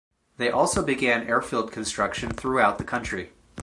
[0.37, 3.33] They also began airfield construction throughout the country.